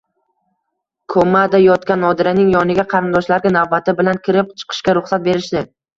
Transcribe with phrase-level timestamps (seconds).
[1.15, 5.65] Komada yotgan Nodiraning yoniga qarindoshlarga navbati bilan kirib chiqishga ruxsat berishdi